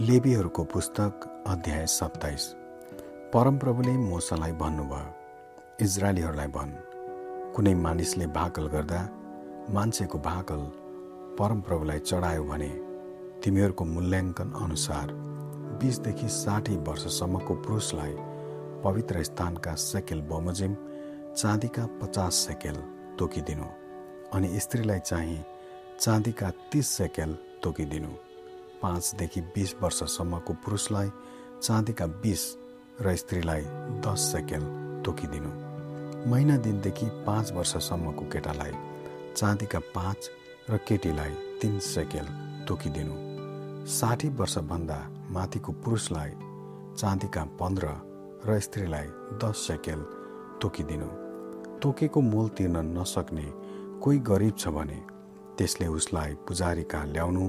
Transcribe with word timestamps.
लेबीहरूको 0.00 0.62
पुस्तक 0.64 1.24
अध्याय 1.46 1.86
सत्ताइस। 1.86 2.44
परमप्रभुले 3.32 3.92
मोसालाई 3.92 4.52
भन्नुभयो 4.52 5.10
इजरायलीहरूलाई 5.80 6.48
भन् 6.48 6.72
कुनै 7.54 7.74
मानिसले 7.74 8.26
भाकल 8.38 8.66
गर्दा 8.74 9.00
मान्छेको 9.70 10.18
भाकल 10.28 10.62
परमप्रभुलाई 11.38 11.98
चढायो 12.00 12.44
भने 12.44 12.70
तिमीहरूको 13.44 13.84
मूल्याङ्कन 13.84 14.52
अनुसार 14.62 15.12
बिसदेखि 15.84 16.28
साठी 16.40 16.76
वर्षसम्मको 16.88 17.54
पुरुषलाई 17.60 18.16
पवित्र 18.84 19.22
स्थानका 19.22 19.74
सेकेल 19.84 20.20
बमोजिम 20.32 20.74
चाँदीका 21.36 21.86
पचास 22.02 22.34
सेकेल 22.48 22.82
तोकिदिनु 23.18 23.68
अनि 24.32 24.58
स्त्रीलाई 24.60 25.00
चाहिँ 25.06 25.40
चाँदीका 26.00 26.50
तिस 26.72 26.96
सेकेल 26.98 27.38
तोकिदिनु। 27.62 28.31
पाँचदेखि 28.82 29.40
बिस 29.54 29.74
वर्षसम्मको 29.82 30.52
पुरुषलाई 30.64 31.10
चाँदीका 31.62 32.06
बिस 32.22 32.42
र 33.00 33.14
स्त्रीलाई 33.16 33.62
दस 34.04 34.20
सेकेल 34.32 34.62
तोकिदिनु। 35.04 35.50
महिना 36.30 36.56
दिनदेखि 36.64 37.06
पाँच 37.26 37.52
वर्षसम्मको 37.52 38.24
केटालाई 38.32 38.72
चाँदीका 39.36 39.78
पाँच 39.94 40.30
र 40.70 40.76
केटीलाई 40.88 41.32
तिन 41.62 41.78
सेकेल 41.78 42.26
तोकिदिनु। 42.68 43.14
साठी 43.90 44.28
वर्षभन्दा 44.38 44.98
माथिको 45.30 45.72
पुरुषलाई 45.84 46.30
चाँदीका 46.98 47.44
पन्ध्र 47.60 47.88
र 48.46 48.58
स्त्रीलाई 48.60 49.06
दस 49.42 49.66
सेकेल 49.68 50.00
तोकिदिनु। 50.62 51.08
तोकेको 51.82 52.20
मूल 52.22 52.48
तिर्न 52.48 52.76
नसक्ने 52.98 53.46
कोही 54.02 54.18
गरिब 54.28 54.56
छ 54.58 54.68
भने 54.68 54.98
त्यसले 55.58 55.86
उसलाई 55.86 56.34
पुजारीका 56.48 57.04
ल्याउनु 57.04 57.48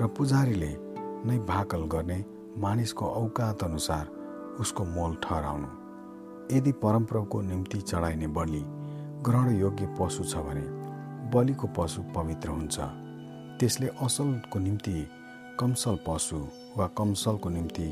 र 0.00 0.06
पुजारीले 0.10 0.70
नै 1.26 1.36
भाकल 1.46 1.82
गर्ने 1.86 2.18
मानिसको 2.58 3.06
औकात 3.06 3.62
अनुसार 3.64 4.06
उसको 4.60 4.84
मोल 4.84 5.12
ठहराउनु। 5.22 5.68
यदि 6.56 6.72
परम्पराको 6.82 7.40
निम्ति 7.40 7.78
चढाइने 7.80 8.26
बलि 8.36 8.62
ग्रहण 9.26 9.50
योग्य 9.56 9.86
पशु 10.00 10.24
छ 10.24 10.42
भने 10.46 10.64
बलिको 11.30 11.66
पशु 11.78 12.02
पवित्र 12.16 12.48
हुन्छ। 12.48 12.76
त्यसले 13.58 13.88
असलको 14.02 14.58
निम्ति 14.58 14.96
कमसल 15.60 15.98
पशु 16.08 16.38
वा 16.76 16.86
कमसलको 16.98 17.48
निम्ति 17.48 17.86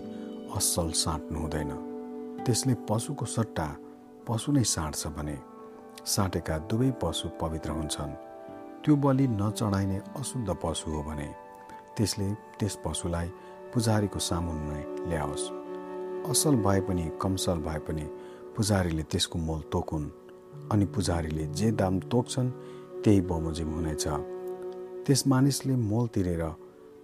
असल 0.57 0.91
साट्नु 1.03 1.39
हुँदैन। 1.39 1.71
त्यसले 2.45 2.75
पशुको 2.91 3.27
सट्टा 3.27 3.69
पशु 4.29 4.53
नै 4.53 4.65
साट्छ 4.65 5.07
भने 5.17 5.37
साटेका 6.07 6.59
दुवै 6.67 6.91
पशु 7.03 7.29
पवित्र 7.41 7.71
हुन्छन्। 7.71 8.19
त्यो 8.83 8.97
बलि 8.97 9.27
नचढाइने 9.39 9.99
अशुद्ध 10.19 10.49
पशु 10.63 10.91
हो 10.91 11.03
भने 11.03 11.31
त्यसले 11.97 12.29
त्यस 12.59 12.75
पशुलाई 12.85 13.29
पुजारीको 13.73 14.19
सामुन्ने 14.19 14.81
ल्याओस्। 15.11 15.45
असल 16.31 16.55
भए 16.65 16.81
पनि 16.89 17.05
कमसल 17.23 17.59
भए 17.67 17.79
पनि 17.87 18.05
पुजारीले 18.57 19.03
त्यसको 19.11 19.39
मोल 19.39 19.61
तोकुन् 19.73 20.07
अनि 20.73 20.87
पुजारीले 20.95 21.45
जे 21.59 21.71
दाम 21.81 21.99
तोक्छन् 22.13 22.51
त्यही 23.03 23.21
बमोजिम 23.29 23.69
हुनेछ। 23.75 24.05
त्यस 25.05 25.27
मानिसले 25.27 25.75
मोल 25.91 26.07
तिरेर 26.15 26.43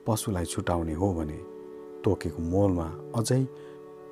पशुलाई 0.07 0.45
छुटाउने 0.45 0.95
हो 0.95 1.09
भने 1.15 1.39
तोकेको 2.05 2.43
मोलमा 2.43 2.89
अझै 3.19 3.43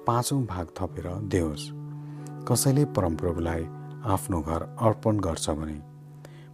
पाँचौँ 0.06 0.42
भाग 0.46 0.66
थपेर 0.78 1.06
देओस्। 1.32 1.64
कसैले 2.48 2.84
परमप्रभुलाई 2.96 3.62
आफ्नो 4.14 4.40
घर 4.40 4.62
अर्पण 4.86 5.14
गर्छ 5.20 5.50
भने 5.50 5.78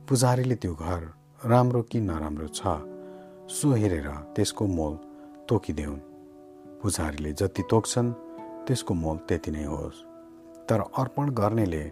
पुजारीले 0.08 0.54
त्यो 0.62 0.74
घर 0.74 1.00
राम्रो 1.44 1.82
कि 1.90 2.00
नराम्रो 2.00 2.48
छ? 2.48 2.91
सो 3.52 3.70
हेरेर 3.72 4.06
त्यसको 4.36 4.66
मोल 4.66 4.94
तोकिदेऊन्। 5.48 5.98
पुजारीले 6.82 7.32
जति 7.32 7.62
तोक्छन् 7.70 8.10
त्यसको 8.66 8.94
मोल 8.94 9.16
त्यति 9.28 9.50
नै 9.50 9.64
होस्। 9.64 9.98
तर 10.68 10.80
अर्पण 10.80 11.30
गर्नेले 11.30 11.84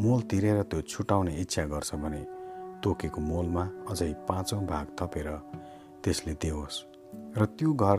मोल 0.00 0.20
तिरेर 0.30 0.62
त्यो 0.62 0.80
छुटाउने 0.82 1.32
इच्छा 1.36 1.64
गर्छ 1.64 1.94
भने 1.94 2.20
तोकेको 2.82 3.20
मोलमा 3.20 3.64
अझै 3.90 4.12
पाँचौँ 4.28 4.60
भाग 4.66 4.86
थपेर 5.00 5.28
त्यसले 6.04 6.34
दियोस् 6.42 6.78
र 7.36 7.44
त्यो 7.58 7.72
घर 7.74 7.98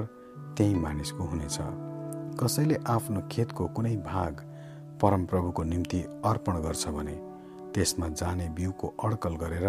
त्यही 0.57 0.73
मानिसको 0.75 1.23
हुनेछ। 1.23 1.57
कसैले 2.41 2.77
आफ्नो 2.95 3.21
खेतको 3.31 3.67
कुनै 3.75 3.95
भाग 4.09 4.41
परमप्रभुको 5.01 5.63
निम्ति 5.63 5.99
अर्पण 6.25 6.55
गर्छ 6.65 6.87
भने 6.97 7.15
त्यसमा 7.73 8.07
जाने 8.21 8.49
बिउको 8.57 8.87
अड्कल 9.05 9.35
गरेर 9.43 9.67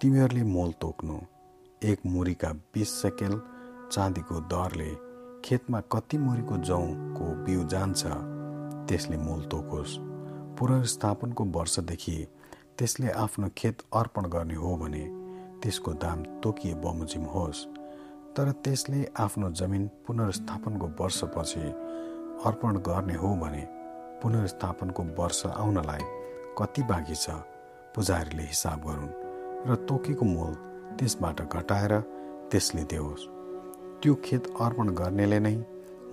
तिमीहरूले 0.00 0.44
मोल 0.54 0.72
तोक्नु। 0.80 1.18
एक 1.84 1.98
मुरीका 2.06 2.48
बिस 2.74 2.90
सेकेल 3.02 3.40
चाँदीको 3.92 4.40
दरले 4.52 4.94
खेतमा 5.44 5.80
कति 5.92 6.18
मुरीको 6.18 6.56
जौँको 6.58 7.24
बिउ 7.44 7.64
जान्छ 7.64 8.02
त्यसले 8.88 9.16
मूल 9.16 9.44
तोकोस्। 9.44 9.96
पुनर्स्थापनको 10.58 11.44
वर्षदेखि 11.44 12.16
त्यसले 12.78 13.10
आफ्नो 13.10 13.48
खेत 13.58 13.82
अर्पण 13.94 14.26
गर्ने 14.26 14.54
हो 14.54 14.76
भने 14.76 15.04
त्यसको 15.62 15.92
दाम 15.94 16.24
तोकिए 16.42 16.74
बमोजिम 16.74 17.24
होस्। 17.24 17.64
तर 18.36 18.50
त्यसले 18.64 19.06
आफ्नो 19.20 19.50
जमिन 19.50 19.86
पुनर्स्थापनको 20.06 20.86
वर्षपछि 21.00 21.60
अर्पण 22.46 22.78
गर्ने 22.88 23.14
हो 23.14 23.34
भने 23.36 23.66
पुनर्स्थापनको 24.22 25.02
वर्ष 25.18 25.46
आउनलाई 25.46 26.02
कति 26.58 26.82
बाँकी 26.82 27.14
छ 27.14 27.42
पुजारीले 27.94 28.42
हिसाब 28.42 28.82
गरून् 28.86 29.68
र 29.70 29.84
तोकेको 29.88 30.24
मोल 30.24 30.67
त्यसबाट 30.98 31.38
घटाएर 31.54 31.92
त्यसले 32.50 32.82
देओस्। 32.92 33.22
त्यो 34.02 34.14
खेत 34.24 34.44
अर्पण 34.60 34.88
गर्नेले 35.00 35.38
नै 35.38 35.56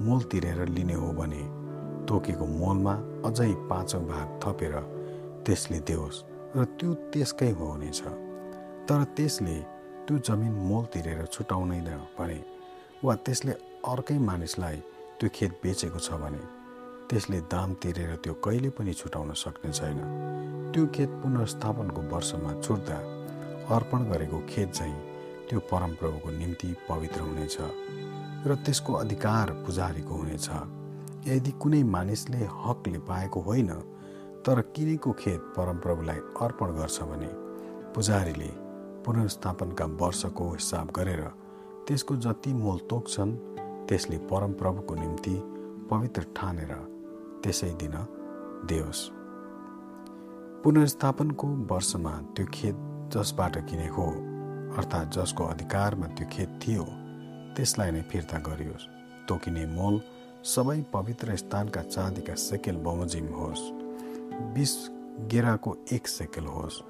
मोल 0.02 0.22
तिरेर 0.32 0.60
लिने 0.68 0.94
हो 0.94 1.10
भने 1.20 1.44
तोकेको 2.08 2.46
मोलमा 2.62 2.94
अझै 3.28 3.52
पाँचौँ 3.70 4.04
भाग 4.08 4.28
थपेर 4.44 4.76
त्यसले 5.46 5.80
देओस् 5.90 6.24
र 6.56 6.64
त्यो 6.78 6.94
त्यसकै 7.12 7.52
हो 7.58 7.66
हुनेछ। 7.72 8.02
तर 8.88 9.04
त्यसले 9.18 9.58
त्यो 10.06 10.18
जमिन 10.28 10.54
मोल 10.70 10.84
तिरेर 10.94 11.26
छुटाउँदैन 11.34 11.90
भने 12.18 12.40
वा 13.04 13.16
त्यसले 13.26 13.54
अर्कै 13.92 14.18
मानिसलाई 14.20 14.78
त्यो 15.20 15.30
खेत 15.36 15.52
बेचेको 15.64 16.00
छ 16.00 16.10
भने 16.22 16.44
त्यसले 17.10 17.40
दाम 17.54 17.74
तिरेर 17.82 18.16
त्यो 18.24 18.34
कहिले 18.46 18.70
पनि 18.78 18.94
छुटाउन 18.94 19.34
सक्ने 19.34 19.72
छैन। 19.72 20.00
त्यो 20.74 20.84
खेत 20.96 21.10
पुनर्स्थापनको 21.22 22.02
वर्षमा 22.14 22.52
छुट्दा 22.62 22.98
अर्पण 23.70 24.04
गरेको 24.04 24.40
खेत 24.50 24.70
चाहिँ 24.70 24.96
त्यो 25.50 25.60
परमप्रभुको 25.60 26.30
निम्ति 26.30 26.76
पवित्र 26.90 27.22
हुनेछ 27.22 27.58
र 28.48 28.56
त्यसको 28.56 28.94
अधिकार 28.94 29.52
पुजारीको 29.52 30.16
हुनेछ। 30.16 30.50
यदि 31.28 31.52
कुनै 31.52 31.84
मानिसले 31.84 32.38
हकले 32.38 33.00
पाएको 33.00 33.42
होइन 33.42 33.68
तर 34.46 34.62
किनेको 34.62 35.12
खेत 35.12 35.40
परमप्रभुलाई 35.40 36.18
अर्पण 36.18 36.68
गर्छ 36.68 37.02
भने 37.02 37.30
पुजारीले 37.94 38.50
पुनर्स्थापनका 39.04 39.86
वर्षको 39.86 40.52
हिसाब 40.52 40.92
गरेर 40.96 41.22
त्यसको 41.88 42.16
जति 42.16 42.54
मोल 42.54 42.78
तोक्छन् 42.78 43.36
त्यसले 43.88 44.18
परमप्रभुको 44.18 44.96
निम्ति 44.96 45.42
पवित्र 45.92 46.22
ठानेर 46.22 46.74
त्यसै 47.44 47.70
दिन 47.70 47.96
देओस् 48.66 49.10
पुनर्स्थापनको 50.64 51.48
वर्षमा 51.48 52.12
त्यो 52.36 52.46
खेत 52.54 52.76
जसबाट 53.14 53.58
किनेको 53.70 54.06
अर्थात् 54.78 55.14
जसको 55.16 55.44
अधिकारमा 55.44 56.08
त्यो 56.08 56.28
खेत 56.32 56.60
थियो 56.62 56.84
त्यसलाई 57.56 57.92
नै 57.92 58.02
फिर्ता 58.02 58.38
गरियोस्। 58.40 58.88
तोकिने 59.28 59.66
मोल 59.66 60.02
सबै 60.44 60.82
पवित्र 60.94 61.36
स्थानका 61.36 61.82
चाँदीका 61.82 62.36
सेकेल 62.36 62.76
बमोजिम 62.76 63.28
होस्। 63.34 63.62
बिस 64.56 64.74
गेराको 65.32 65.76
एक 65.94 66.08
सेकेल 66.08 66.46
होस्। 66.46 66.82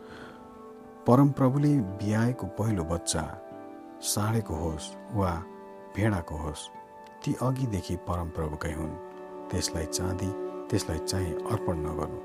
परमप्रभुले 1.07 1.73
बिहाएको 1.99 2.47
पहिलो 2.47 2.83
बच्चा 2.83 3.23
साँडेको 4.01 4.55
होस् 4.55 4.87
वा 5.13 5.31
भेडाको 5.95 6.35
होस् 6.37 6.67
ती 7.23 7.35
अघिदेखि 7.41 7.95
परमप्रभुकै 8.07 8.73
हुन्। 8.73 8.95
त्यसलाई 9.51 9.85
चाँदी 9.85 10.29
त्यसलाई 10.69 10.99
चाहिँ 10.99 11.33
अर्पण 11.33 11.75
नगर्नु। 11.85 12.19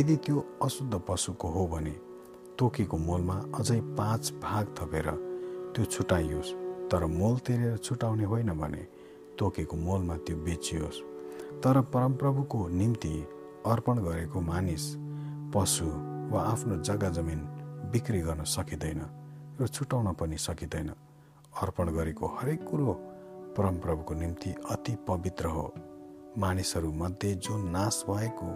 यदि 0.00 0.16
त्यो 0.16 0.38
अशुद्ध 0.62 0.94
पशुको 1.08 1.48
हो 1.48 1.66
भने 1.66 1.96
तोकेको 2.60 2.96
मोलमा 2.98 3.36
अझै 3.58 3.80
पाँच 3.98 4.32
भाग 4.42 4.64
थपेर 4.78 5.08
त्यो 5.74 5.84
छुटाइयोस् 5.86 6.50
तर 6.90 7.04
मोल 7.10 7.36
तिरेर 7.46 7.76
छुटाउने 7.78 8.24
होइन 8.24 8.50
भने 8.60 8.82
तोकेको 9.38 9.76
मोलमा 9.76 10.16
त्यो 10.26 10.36
बेचियोस्। 10.44 10.98
तर 11.62 11.80
परमप्रभुको 11.94 12.58
निम्ति 12.68 13.14
अर्पण 13.66 13.96
गरेको 14.04 14.40
मानिस 14.40 14.84
पशु 15.54 15.86
वा 16.32 16.40
आफ्नो 16.42 16.76
जग्गा 16.84 17.08
जमिन 17.16 17.40
बिक्री 17.92 18.20
गर्न 18.20 18.44
सकिँदैन 18.46 19.00
र 19.60 19.66
छुटाउन 19.66 20.12
पनि 20.14 20.36
सकिँदैन। 20.38 20.88
अर्पण 21.62 21.86
गरेको 21.96 22.26
हरेक 22.36 22.60
कुरो 22.68 22.92
परमप्रभुको 23.56 24.14
निम्ति 24.14 24.50
अति 24.70 24.96
पवित्र 25.08 25.46
हो। 25.46 25.66
मानिसहरूमध्ये 26.38 27.34
जो 27.34 27.56
नाश 27.70 28.04
भएको 28.08 28.48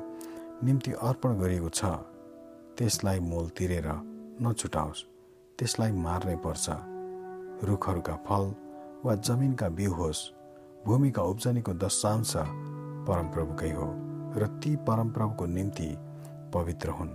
निम्ति 0.65 0.93
अर्पण 0.93 1.39
गरिएको 1.41 1.69
छ 1.69 1.85
त्यसलाई 2.79 3.21
मोल 3.21 3.49
तिरेर 3.49 3.87
नछुटाओस्। 4.43 5.01
त्यसलाई 5.59 5.93
मार्नै 5.93 6.37
पर्छ। 6.37 6.67
रुखहरूका 7.63 8.15
फल 8.27 8.45
वा 9.05 9.15
जमिनका 9.15 9.69
बिउ 9.69 9.93
होस्। 9.93 10.21
भूमिका 10.87 11.23
उब्जनीको 11.23 11.73
दशांश 11.75 12.33
परमप्रभुकै 13.07 13.71
हो 13.71 13.87
र 14.37 14.47
ती 14.59 14.75
परमप्रभुको 14.77 15.47
निम्ति 15.47 15.89
पवित्र 16.55 16.89
हुन्। 16.91 17.13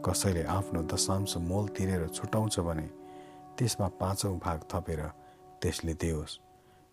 कसैले 0.00 0.42
आफ्नो 0.48 0.82
दशांश 0.82 1.36
मोल 1.36 1.68
तिरेर 1.68 2.08
छुटाउँछ 2.08 2.60
भने 2.60 2.88
त्यसमा 3.58 3.88
पाँचौँ 4.00 4.36
भाग 4.38 4.60
थपेर 4.72 5.00
त्यसले 5.60 5.94
दियोस् 5.94 6.40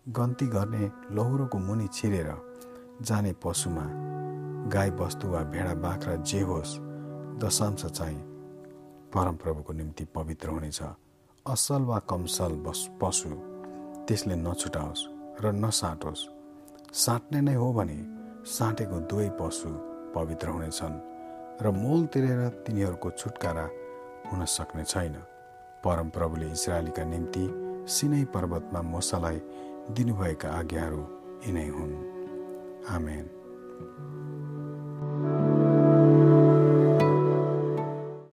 गन्ती 0.06 0.46
गर्ने 0.46 0.84
लहुरोको 1.16 1.58
मुनि 1.58 1.88
छिरेर 1.92 2.30
जाने 3.02 3.32
पशुमा 3.42 3.86
गाई 4.68 4.90
बस्तु 5.00 5.28
वा 5.28 5.42
भेडा 5.48 5.74
बाख्रा 5.80 6.14
जे 6.28 6.40
होस् 6.40 6.78
दशांश 7.38 7.84
चाहिँ 7.86 8.18
परमप्रभुको 9.14 9.72
निम्ति 9.72 10.04
पवित्र 10.14 10.48
हुनेछ। 10.48 10.80
असल 11.46 11.82
वा 11.82 11.98
कमसल 11.98 12.52
बस 12.66 12.80
पशु 13.02 13.30
त्यसले 14.06 14.36
नछुटाओस् 14.36 15.06
र 15.42 15.52
नसाटोस्। 15.52 16.28
साट्ने 16.94 17.40
नै 17.40 17.54
हो 17.54 17.72
भने 17.72 17.98
साटेको 18.46 19.00
दुवै 19.00 19.28
पशु 19.40 19.68
पवित्र 20.14 20.48
हुनेछन् 20.48 20.96
र 21.62 21.70
मोल 21.70 22.06
तिरेर 22.06 22.48
तिनीहरूको 22.66 23.10
छुटकारा 23.10 23.66
हुन 24.32 24.44
सक्ने 24.44 24.84
छैन। 24.84 25.14
परमप्रभुले 25.84 26.46
इजरायलीका 26.46 27.04
निम्ति 27.04 27.44
सिनै 27.88 28.24
पर्वतमा 28.24 28.82
मोसालाई 28.82 29.38
दिनुभएका 29.90 30.48
आज्ञाहरू 30.50 31.02
यिनै 31.46 31.68
हुन्। 31.68 31.94
आमेन। 32.88 33.24